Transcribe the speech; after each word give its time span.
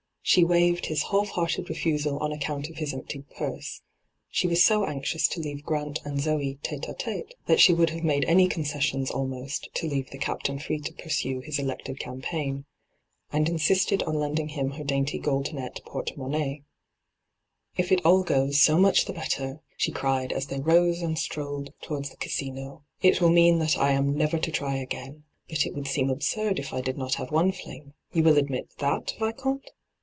She 0.23 0.43
waived 0.45 0.85
his 0.85 1.03
half 1.03 1.29
hearted 1.29 1.67
refusal 1.67 2.17
on 2.19 2.31
account 2.31 2.69
of 2.69 2.77
his 2.77 2.93
emptied 2.93 3.27
purse— 3.31 3.81
she 4.29 4.47
was 4.47 4.63
so 4.63 4.85
anxious 4.85 5.27
to 5.29 5.41
leave 5.41 5.63
Grant 5.65 5.99
and 6.05 6.21
Zoe 6.21 6.57
tite 6.63 6.81
d^t6te 6.83 7.31
that 7.47 7.59
she 7.59 7.73
would 7.73 7.89
have 7.89 8.03
made 8.03 8.23
any 8.25 8.47
concessions 8.47 9.11
almost 9.11 9.67
to 9.73 9.89
leave 9.89 10.09
the 10.11 10.19
Captain 10.19 10.57
free 10.57 10.79
to 10.81 10.93
pursue 10.93 11.41
his 11.41 11.59
elected 11.59 11.99
campaign— 11.99 12.65
and 13.33 13.49
insisted 13.49 14.03
on 14.03 14.13
lending 14.13 14.49
him 14.49 14.71
her 14.73 14.85
dainty 14.85 15.17
gold 15.17 15.51
net 15.53 15.81
porte 15.85 16.15
monnaie.' 16.15 16.63
If 17.79 17.91
it 17.91 18.05
all 18.05 18.23
goes, 18.23 18.61
so 18.61 18.77
much 18.77 19.05
the 19.05 19.13
better 19.13 19.43
I* 19.43 19.59
she 19.75 19.91
hyGoogIc 19.91 19.95
198 19.95 19.95
ENTRAPPED 19.95 19.99
cried, 19.99 20.33
as 20.37 20.45
they 20.45 20.61
rose 20.61 21.01
and 21.01 21.19
strolled 21.19 21.73
towards 21.81 22.09
the 22.09 22.17
Casino.' 22.17 22.83
It 23.01 23.19
will 23.19 23.31
mean 23.31 23.59
that 23.59 23.77
I 23.77 23.91
am 23.91 24.15
never 24.15 24.37
to 24.37 24.51
try 24.51 24.85
^ain. 24.85 25.23
But 25.49 25.65
it 25.65 25.73
would 25.73 25.87
seem 25.87 26.09
absurd 26.09 26.57
if 26.59 26.71
I 26.73 26.79
did 26.79 26.97
not 26.97 27.15
have 27.15 27.31
one 27.31 27.51
fling— 27.51 27.95
yoa 28.13 28.23
will 28.23 28.37
admit 28.37 28.69
that, 28.77 29.15
Vieomte? 29.19 29.65